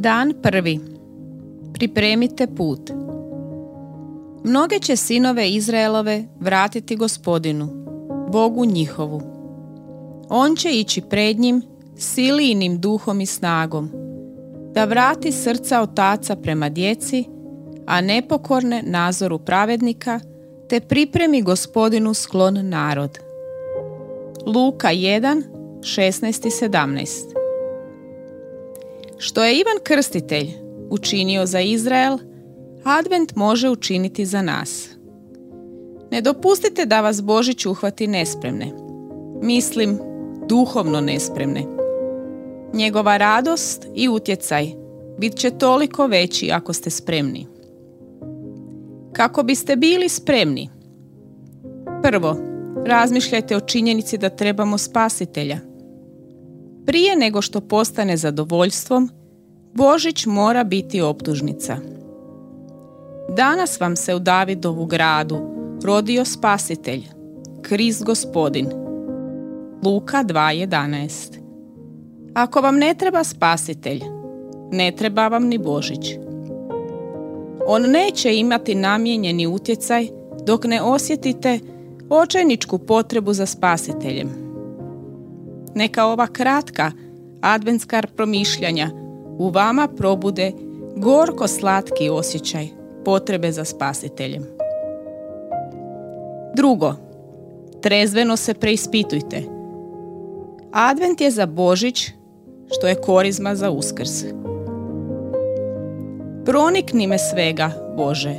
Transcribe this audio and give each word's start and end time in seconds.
Dan 0.00 0.32
prvi. 0.42 0.80
Pripremite 1.72 2.46
put. 2.46 2.90
Mnoge 4.44 4.78
će 4.78 4.96
sinove 4.96 5.50
Izraelove 5.50 6.24
vratiti 6.40 6.96
gospodinu, 6.96 7.68
Bogu 8.32 8.64
njihovu. 8.64 9.22
On 10.28 10.56
će 10.56 10.70
ići 10.70 11.00
pred 11.00 11.38
njim 11.38 11.62
silijinim 11.96 12.80
duhom 12.80 13.20
i 13.20 13.26
snagom, 13.26 13.90
da 14.74 14.84
vrati 14.84 15.32
srca 15.32 15.80
otaca 15.80 16.36
prema 16.36 16.68
djeci, 16.68 17.24
a 17.86 18.00
nepokorne 18.00 18.82
nazoru 18.86 19.38
pravednika, 19.38 20.20
te 20.68 20.80
pripremi 20.80 21.42
gospodinu 21.42 22.14
sklon 22.14 22.68
narod. 22.68 23.18
Luka 24.46 24.88
1, 24.88 25.42
16 25.80 26.46
i 26.46 26.68
17 26.68 27.39
što 29.20 29.44
je 29.44 29.54
Ivan 29.54 29.76
Krstitelj 29.82 30.50
učinio 30.90 31.46
za 31.46 31.60
Izrael, 31.60 32.18
Advent 32.84 33.36
može 33.36 33.68
učiniti 33.68 34.26
za 34.26 34.42
nas. 34.42 34.88
Ne 36.10 36.20
dopustite 36.20 36.86
da 36.86 37.00
vas 37.00 37.22
Božić 37.22 37.66
uhvati 37.66 38.06
nespremne. 38.06 38.72
Mislim, 39.42 39.98
duhovno 40.48 41.00
nespremne. 41.00 41.64
Njegova 42.74 43.16
radost 43.16 43.86
i 43.94 44.08
utjecaj 44.08 44.66
bit 45.18 45.36
će 45.36 45.50
toliko 45.50 46.06
veći 46.06 46.50
ako 46.52 46.72
ste 46.72 46.90
spremni. 46.90 47.46
Kako 49.12 49.42
biste 49.42 49.76
bili 49.76 50.08
spremni? 50.08 50.68
Prvo, 52.02 52.36
razmišljajte 52.86 53.56
o 53.56 53.60
činjenici 53.60 54.18
da 54.18 54.28
trebamo 54.28 54.78
spasitelja– 54.78 55.58
prije 56.90 57.16
nego 57.16 57.42
što 57.42 57.60
postane 57.60 58.16
zadovoljstvom, 58.16 59.10
Božić 59.74 60.26
mora 60.26 60.64
biti 60.64 61.00
optužnica. 61.00 61.76
Danas 63.28 63.80
vam 63.80 63.96
se 63.96 64.14
u 64.14 64.18
Davidovu 64.18 64.86
gradu 64.86 65.38
rodio 65.84 66.24
spasitelj, 66.24 67.02
Krist 67.62 68.04
gospodin. 68.04 68.66
Luka 69.84 70.24
2.11 70.24 71.38
Ako 72.34 72.60
vam 72.60 72.76
ne 72.76 72.94
treba 72.94 73.24
spasitelj, 73.24 74.00
ne 74.72 74.92
treba 74.96 75.28
vam 75.28 75.46
ni 75.46 75.58
Božić. 75.58 76.14
On 77.66 77.82
neće 77.82 78.36
imati 78.36 78.74
namijenjeni 78.74 79.46
utjecaj 79.46 80.08
dok 80.46 80.64
ne 80.64 80.82
osjetite 80.82 81.58
očajničku 82.08 82.78
potrebu 82.78 83.32
za 83.32 83.46
spasiteljem. 83.46 84.49
Neka 85.74 86.06
ova 86.06 86.26
kratka 86.26 86.92
adventska 87.40 88.02
promišljanja 88.16 88.90
u 89.38 89.50
vama 89.50 89.88
probude 89.96 90.52
gorko 90.96 91.48
slatki 91.48 92.08
osjećaj 92.08 92.68
potrebe 93.04 93.52
za 93.52 93.64
spasiteljem. 93.64 94.46
Drugo, 96.56 96.94
trezveno 97.80 98.36
se 98.36 98.54
preispitujte. 98.54 99.42
Advent 100.72 101.20
je 101.20 101.30
za 101.30 101.46
Božić, 101.46 102.10
što 102.70 102.86
je 102.86 102.94
korizma 102.94 103.54
za 103.54 103.70
uskrs. 103.70 104.24
Pronikni 106.44 107.06
me 107.06 107.18
svega, 107.18 107.70
Bože, 107.96 108.34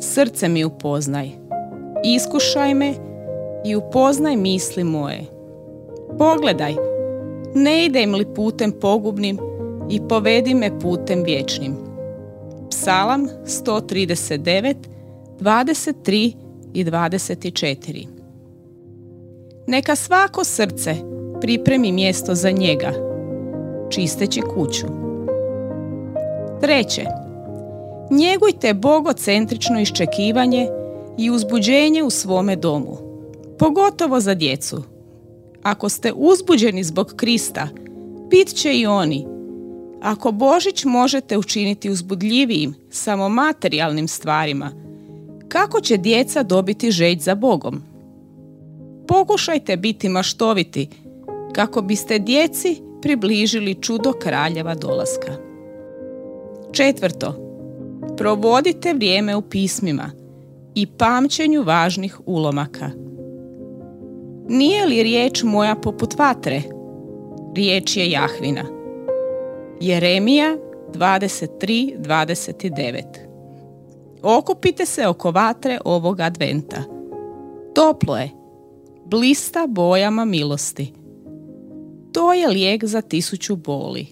srce 0.00 0.48
mi 0.48 0.64
upoznaj, 0.64 1.30
iskušaj 2.04 2.74
me 2.74 2.94
i 3.64 3.76
upoznaj 3.76 4.36
misli 4.36 4.84
moje 4.84 5.37
Pogledaj, 6.18 6.74
ne 7.54 7.84
idem 7.84 8.14
li 8.14 8.34
putem 8.34 8.72
pogubnim 8.72 9.38
i 9.90 10.00
povedi 10.08 10.54
me 10.54 10.78
putem 10.78 11.22
vječnim. 11.22 11.76
Psalam 12.70 13.28
139, 13.46 14.74
23 15.40 16.32
i 16.74 16.84
24 16.84 18.06
Neka 19.66 19.96
svako 19.96 20.44
srce 20.44 20.94
pripremi 21.40 21.92
mjesto 21.92 22.34
za 22.34 22.50
njega, 22.50 22.92
čisteći 23.90 24.40
kuću. 24.40 24.86
Treće, 26.60 27.04
njegujte 28.10 28.74
bogocentrično 28.74 29.80
iščekivanje 29.80 30.68
i 31.18 31.30
uzbuđenje 31.30 32.02
u 32.02 32.10
svome 32.10 32.56
domu, 32.56 32.96
pogotovo 33.58 34.20
za 34.20 34.34
djecu 34.34 34.82
ako 35.62 35.88
ste 35.88 36.12
uzbuđeni 36.16 36.84
zbog 36.84 37.12
Krista, 37.16 37.68
bit 38.30 38.54
će 38.54 38.74
i 38.74 38.86
oni. 38.86 39.26
Ako 40.02 40.32
Božić 40.32 40.84
možete 40.84 41.38
učiniti 41.38 41.90
uzbudljivijim 41.90 42.74
samo 42.90 43.28
materijalnim 43.28 44.08
stvarima, 44.08 44.72
kako 45.48 45.80
će 45.80 45.96
djeca 45.96 46.42
dobiti 46.42 46.90
žeć 46.90 47.20
za 47.20 47.34
Bogom? 47.34 47.82
Pokušajte 49.08 49.76
biti 49.76 50.08
maštoviti 50.08 50.88
kako 51.52 51.82
biste 51.82 52.18
djeci 52.18 52.82
približili 53.02 53.74
čudo 53.74 54.12
kraljeva 54.12 54.74
dolaska. 54.74 55.32
Četvrto, 56.72 57.34
provodite 58.16 58.94
vrijeme 58.94 59.36
u 59.36 59.42
pismima 59.42 60.10
i 60.74 60.86
pamćenju 60.86 61.62
važnih 61.62 62.20
ulomaka. 62.26 63.07
Nije 64.48 64.86
li 64.86 65.02
riječ 65.02 65.42
moja 65.42 65.74
poput 65.74 66.18
vatre? 66.18 66.62
Riječ 67.54 67.96
je 67.96 68.10
Jahvina. 68.10 68.64
Jeremija 69.80 70.56
23.29 70.94 73.02
Okupite 74.22 74.86
se 74.86 75.06
oko 75.06 75.30
vatre 75.30 75.78
ovog 75.84 76.20
adventa. 76.20 76.82
Toplo 77.74 78.16
je, 78.16 78.30
blista 79.04 79.66
bojama 79.66 80.24
milosti. 80.24 80.92
To 82.12 82.32
je 82.32 82.48
lijek 82.48 82.84
za 82.84 83.00
tisuću 83.00 83.56
boli. 83.56 84.06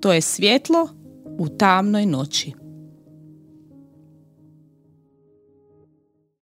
To 0.00 0.12
je 0.12 0.20
svjetlo 0.20 0.88
u 1.38 1.48
tamnoj 1.48 2.06
noći. 2.06 2.52